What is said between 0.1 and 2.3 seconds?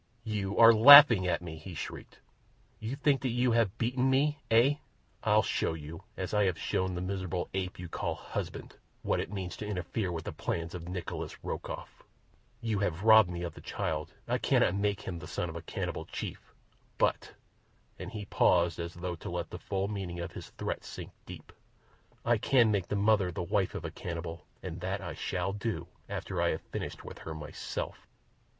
"You are laughing at me," he shrieked.